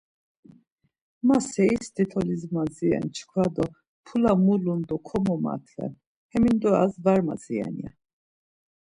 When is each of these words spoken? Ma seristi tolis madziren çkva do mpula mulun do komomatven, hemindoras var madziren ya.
Ma 1.27 1.37
seristi 1.51 2.01
tolis 2.11 2.41
madziren 2.53 3.05
çkva 3.15 3.45
do 3.55 3.65
mpula 3.73 4.33
mulun 4.45 4.81
do 4.87 4.95
komomatven, 5.07 5.93
hemindoras 6.33 6.93
var 7.05 7.19
madziren 7.27 7.75
ya. 7.83 7.91